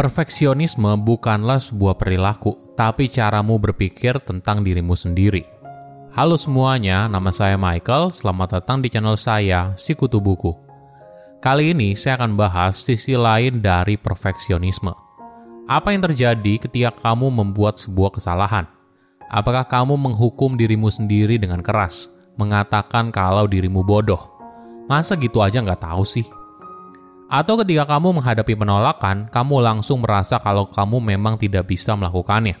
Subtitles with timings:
[0.00, 5.44] Perfeksionisme bukanlah sebuah perilaku, tapi caramu berpikir tentang dirimu sendiri.
[6.16, 8.08] Halo semuanya, nama saya Michael.
[8.08, 10.56] Selamat datang di channel saya, Sikutu Buku.
[11.44, 14.96] Kali ini saya akan bahas sisi lain dari perfeksionisme.
[15.68, 18.64] Apa yang terjadi ketika kamu membuat sebuah kesalahan?
[19.28, 22.08] Apakah kamu menghukum dirimu sendiri dengan keras,
[22.40, 24.32] mengatakan kalau dirimu bodoh?
[24.88, 26.24] Masa gitu aja nggak tahu sih?
[27.30, 32.58] Atau ketika kamu menghadapi penolakan, kamu langsung merasa kalau kamu memang tidak bisa melakukannya.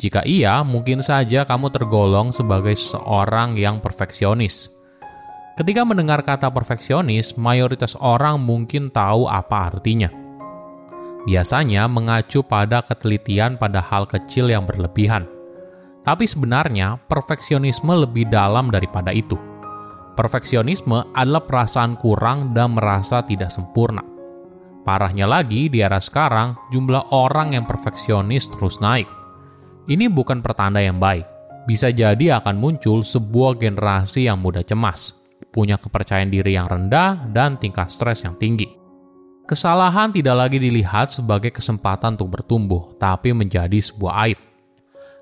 [0.00, 4.72] Jika iya, mungkin saja kamu tergolong sebagai seorang yang perfeksionis.
[5.60, 10.08] Ketika mendengar kata perfeksionis, mayoritas orang mungkin tahu apa artinya.
[11.28, 15.28] Biasanya mengacu pada ketelitian pada hal kecil yang berlebihan.
[16.06, 19.47] Tapi sebenarnya, perfeksionisme lebih dalam daripada itu
[20.18, 24.02] Perfeksionisme adalah perasaan kurang dan merasa tidak sempurna.
[24.82, 29.06] Parahnya lagi, di era sekarang, jumlah orang yang perfeksionis terus naik.
[29.86, 31.22] Ini bukan pertanda yang baik.
[31.70, 35.14] Bisa jadi akan muncul sebuah generasi yang mudah cemas,
[35.54, 38.66] punya kepercayaan diri yang rendah, dan tingkat stres yang tinggi.
[39.46, 44.47] Kesalahan tidak lagi dilihat sebagai kesempatan untuk bertumbuh, tapi menjadi sebuah aib.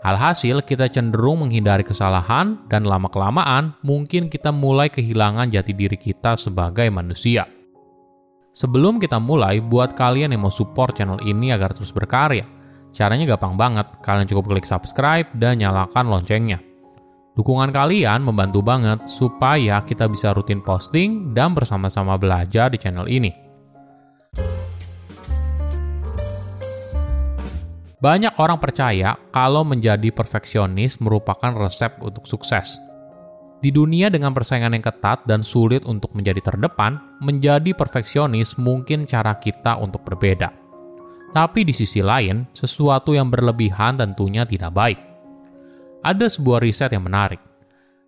[0.06, 6.86] Alhasil, kita cenderung menghindari kesalahan, dan lama-kelamaan mungkin kita mulai kehilangan jati diri kita sebagai
[6.94, 7.42] manusia.
[8.54, 12.46] Sebelum kita mulai, buat kalian yang mau support channel ini agar terus berkarya,
[12.94, 13.98] caranya gampang banget.
[13.98, 16.62] Kalian cukup klik subscribe dan nyalakan loncengnya.
[17.34, 23.45] Dukungan kalian membantu banget supaya kita bisa rutin posting dan bersama-sama belajar di channel ini.
[27.96, 32.76] Banyak orang percaya kalau menjadi perfeksionis merupakan resep untuk sukses.
[33.56, 39.40] Di dunia dengan persaingan yang ketat dan sulit untuk menjadi terdepan, menjadi perfeksionis mungkin cara
[39.40, 40.52] kita untuk berbeda.
[41.32, 45.00] Tapi di sisi lain, sesuatu yang berlebihan tentunya tidak baik.
[46.04, 47.40] Ada sebuah riset yang menarik.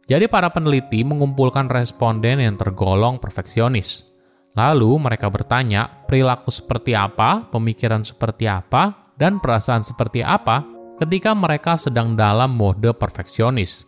[0.05, 4.05] Jadi para peneliti mengumpulkan responden yang tergolong perfeksionis.
[4.53, 10.63] Lalu mereka bertanya, perilaku seperti apa, pemikiran seperti apa, dan perasaan seperti apa
[11.03, 13.85] ketika mereka sedang dalam mode perfeksionis.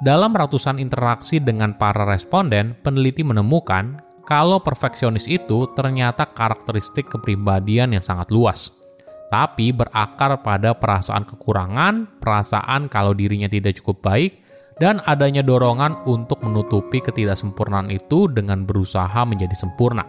[0.00, 8.04] Dalam ratusan interaksi dengan para responden, peneliti menemukan kalau perfeksionis itu ternyata karakteristik kepribadian yang
[8.04, 8.72] sangat luas,
[9.28, 14.40] tapi berakar pada perasaan kekurangan, perasaan kalau dirinya tidak cukup baik,
[14.80, 20.08] dan adanya dorongan untuk menutupi ketidaksempurnaan itu dengan berusaha menjadi sempurna.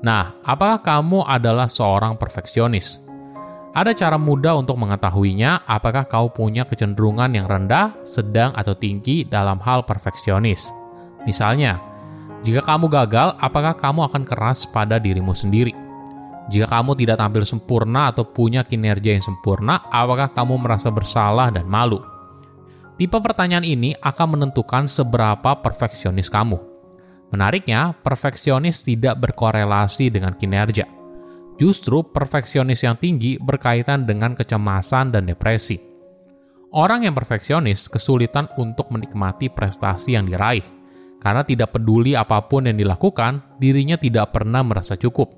[0.00, 3.07] Nah, apakah kamu adalah seorang perfeksionis?
[3.76, 9.60] Ada cara mudah untuk mengetahuinya apakah kau punya kecenderungan yang rendah, sedang, atau tinggi dalam
[9.60, 10.72] hal perfeksionis.
[11.28, 11.76] Misalnya,
[12.40, 15.76] jika kamu gagal, apakah kamu akan keras pada dirimu sendiri?
[16.48, 21.68] Jika kamu tidak tampil sempurna atau punya kinerja yang sempurna, apakah kamu merasa bersalah dan
[21.68, 22.00] malu?
[22.96, 26.56] Tipe pertanyaan ini akan menentukan seberapa perfeksionis kamu.
[27.36, 30.97] Menariknya, perfeksionis tidak berkorelasi dengan kinerja
[31.58, 35.74] Justru perfeksionis yang tinggi berkaitan dengan kecemasan dan depresi.
[36.70, 40.62] Orang yang perfeksionis kesulitan untuk menikmati prestasi yang diraih,
[41.18, 45.34] karena tidak peduli apa pun yang dilakukan, dirinya tidak pernah merasa cukup.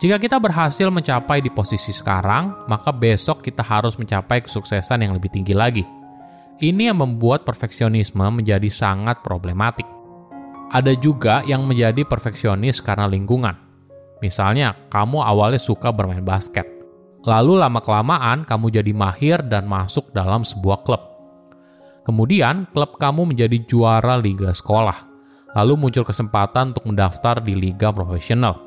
[0.00, 5.28] Jika kita berhasil mencapai di posisi sekarang, maka besok kita harus mencapai kesuksesan yang lebih
[5.28, 5.84] tinggi lagi.
[6.58, 9.86] Ini yang membuat perfeksionisme menjadi sangat problematik.
[10.72, 13.61] Ada juga yang menjadi perfeksionis karena lingkungan
[14.22, 16.64] Misalnya, kamu awalnya suka bermain basket.
[17.26, 21.02] Lalu lama-kelamaan kamu jadi mahir dan masuk dalam sebuah klub.
[22.06, 25.10] Kemudian, klub kamu menjadi juara liga sekolah.
[25.58, 28.58] Lalu muncul kesempatan untuk mendaftar di liga profesional.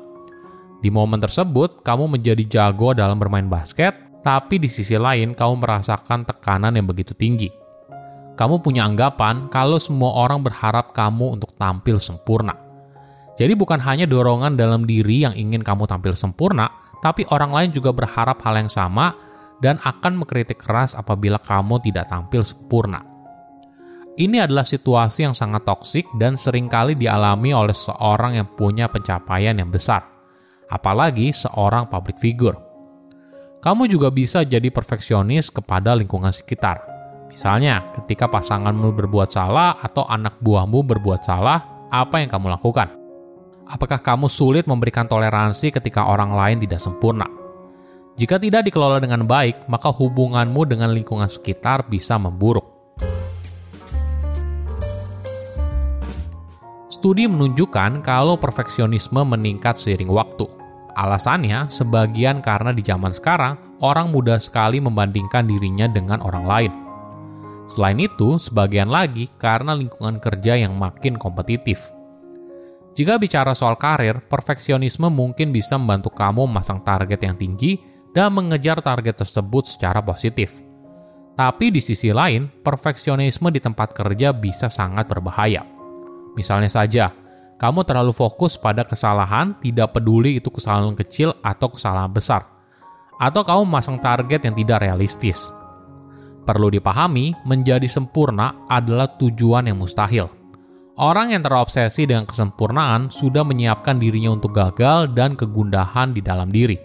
[0.84, 6.28] Di momen tersebut, kamu menjadi jago dalam bermain basket, tapi di sisi lain kamu merasakan
[6.28, 7.48] tekanan yang begitu tinggi.
[8.36, 12.65] Kamu punya anggapan kalau semua orang berharap kamu untuk tampil sempurna.
[13.36, 16.72] Jadi bukan hanya dorongan dalam diri yang ingin kamu tampil sempurna,
[17.04, 19.12] tapi orang lain juga berharap hal yang sama
[19.60, 23.04] dan akan mengkritik keras apabila kamu tidak tampil sempurna.
[24.16, 29.52] Ini adalah situasi yang sangat toksik dan sering kali dialami oleh seorang yang punya pencapaian
[29.52, 30.08] yang besar,
[30.72, 32.56] apalagi seorang public figure.
[33.60, 36.80] Kamu juga bisa jadi perfeksionis kepada lingkungan sekitar.
[37.28, 43.05] Misalnya, ketika pasanganmu berbuat salah atau anak buahmu berbuat salah, apa yang kamu lakukan?
[43.66, 47.26] Apakah kamu sulit memberikan toleransi ketika orang lain tidak sempurna?
[48.14, 52.62] Jika tidak dikelola dengan baik, maka hubunganmu dengan lingkungan sekitar bisa memburuk.
[56.94, 60.46] Studi menunjukkan kalau perfeksionisme meningkat seiring waktu.
[60.94, 66.72] Alasannya, sebagian karena di zaman sekarang, orang mudah sekali membandingkan dirinya dengan orang lain.
[67.66, 71.95] Selain itu, sebagian lagi karena lingkungan kerja yang makin kompetitif.
[72.96, 77.76] Jika bicara soal karir, perfeksionisme mungkin bisa membantu kamu memasang target yang tinggi
[78.16, 80.64] dan mengejar target tersebut secara positif.
[81.36, 85.60] Tapi di sisi lain, perfeksionisme di tempat kerja bisa sangat berbahaya.
[86.32, 87.12] Misalnya saja,
[87.60, 92.48] kamu terlalu fokus pada kesalahan, tidak peduli itu kesalahan kecil atau kesalahan besar.
[93.20, 95.52] Atau kamu memasang target yang tidak realistis.
[96.48, 100.35] Perlu dipahami, menjadi sempurna adalah tujuan yang mustahil.
[100.96, 106.80] Orang yang terobsesi dengan kesempurnaan sudah menyiapkan dirinya untuk gagal dan kegundahan di dalam diri.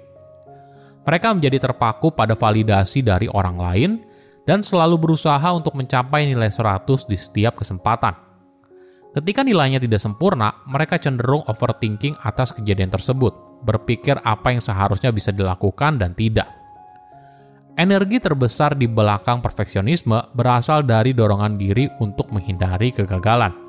[1.07, 3.91] Mereka menjadi terpaku pada validasi dari orang lain
[4.43, 8.11] dan selalu berusaha untuk mencapai nilai 100 di setiap kesempatan.
[9.15, 15.31] Ketika nilainya tidak sempurna, mereka cenderung overthinking atas kejadian tersebut, berpikir apa yang seharusnya bisa
[15.31, 16.51] dilakukan dan tidak.
[17.79, 23.60] Energi terbesar di belakang perfeksionisme berasal dari dorongan diri untuk menghindari kegagalan.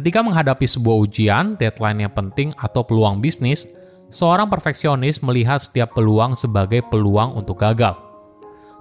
[0.00, 3.68] Ketika menghadapi sebuah ujian, deadline yang penting, atau peluang bisnis,
[4.08, 8.08] seorang perfeksionis melihat setiap peluang sebagai peluang untuk gagal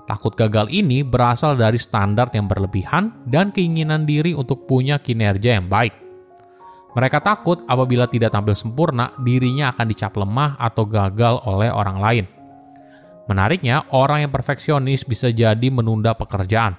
[0.10, 5.70] Takut gagal ini berasal dari standar yang berlebihan dan keinginan diri untuk punya kinerja yang
[5.70, 5.94] baik.
[6.98, 12.26] Mereka takut apabila tidak tampil sempurna, dirinya akan dicap lemah atau gagal oleh orang lain.
[13.30, 16.74] Menariknya, orang yang perfeksionis bisa jadi menunda pekerjaan.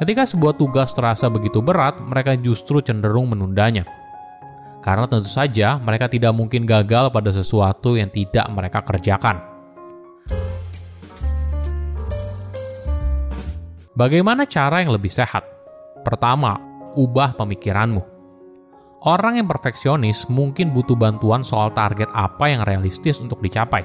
[0.00, 3.84] Ketika sebuah tugas terasa begitu berat, mereka justru cenderung menundanya.
[4.80, 9.44] Karena tentu saja mereka tidak mungkin gagal pada sesuatu yang tidak mereka kerjakan.
[13.92, 15.44] Bagaimana cara yang lebih sehat?
[16.00, 16.56] Pertama,
[16.96, 18.00] ubah pemikiranmu.
[19.04, 23.84] Orang yang perfeksionis mungkin butuh bantuan soal target apa yang realistis untuk dicapai.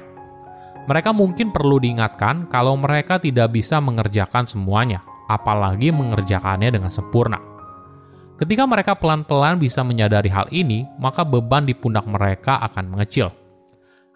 [0.88, 7.38] Mereka mungkin perlu diingatkan kalau mereka tidak bisa mengerjakan semuanya, apalagi mengerjakannya dengan sempurna.
[8.36, 13.32] Ketika mereka pelan-pelan bisa menyadari hal ini, maka beban di pundak mereka akan mengecil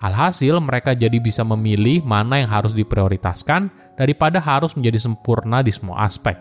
[0.00, 3.68] Alhasil, mereka jadi bisa memilih mana yang harus diprioritaskan
[4.00, 6.40] daripada harus menjadi sempurna di semua aspek.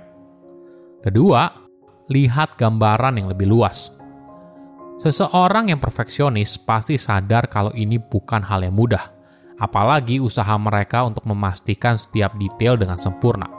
[1.04, 1.51] Kedua,
[2.07, 3.92] lihat gambaran yang lebih luas.
[5.04, 9.12] Seseorang yang perfeksionis pasti sadar kalau ini bukan hal yang mudah,
[9.60, 13.58] apalagi usaha mereka untuk memastikan setiap detail dengan sempurna.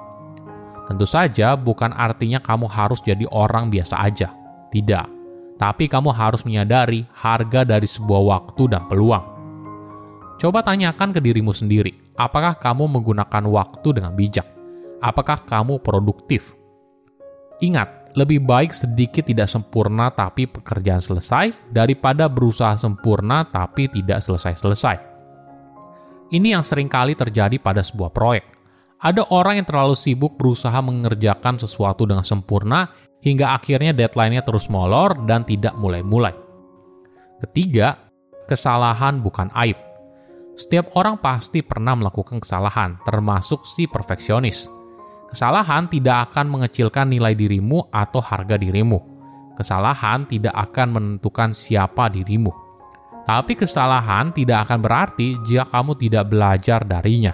[0.91, 4.35] Tentu saja, bukan artinya kamu harus jadi orang biasa aja,
[4.75, 5.07] tidak,
[5.55, 9.23] tapi kamu harus menyadari harga dari sebuah waktu dan peluang.
[10.43, 14.51] Coba tanyakan ke dirimu sendiri, apakah kamu menggunakan waktu dengan bijak?
[14.99, 16.59] Apakah kamu produktif?
[17.63, 24.99] Ingat, lebih baik sedikit tidak sempurna tapi pekerjaan selesai daripada berusaha sempurna tapi tidak selesai-selesai.
[26.35, 28.60] Ini yang sering kali terjadi pada sebuah proyek.
[29.01, 32.93] Ada orang yang terlalu sibuk berusaha mengerjakan sesuatu dengan sempurna
[33.25, 36.37] hingga akhirnya deadline-nya terus molor dan tidak mulai-mulai.
[37.41, 37.97] Ketiga,
[38.45, 39.91] kesalahan bukan aib
[40.61, 44.69] setiap orang pasti pernah melakukan kesalahan, termasuk si perfeksionis.
[45.33, 49.01] Kesalahan tidak akan mengecilkan nilai dirimu atau harga dirimu.
[49.57, 52.53] Kesalahan tidak akan menentukan siapa dirimu.
[53.25, 57.33] Tapi kesalahan tidak akan berarti jika kamu tidak belajar darinya.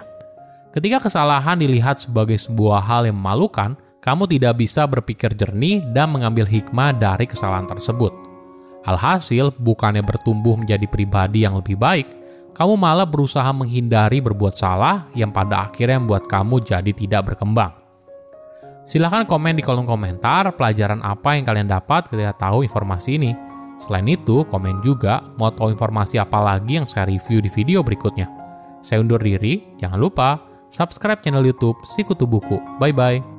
[0.77, 6.45] Ketika kesalahan dilihat sebagai sebuah hal yang memalukan, kamu tidak bisa berpikir jernih dan mengambil
[6.45, 8.13] hikmah dari kesalahan tersebut.
[8.85, 12.05] Alhasil, bukannya bertumbuh menjadi pribadi yang lebih baik,
[12.53, 17.73] kamu malah berusaha menghindari berbuat salah yang pada akhirnya membuat kamu jadi tidak berkembang.
[18.85, 23.33] Silahkan komen di kolom komentar pelajaran apa yang kalian dapat ketika tahu informasi ini.
[23.81, 28.29] Selain itu, komen juga mau tahu informasi apa lagi yang saya review di video berikutnya.
[28.85, 32.59] Saya undur diri, jangan lupa subscribe channel YouTube Sikutu Buku.
[32.79, 33.36] Bye bye.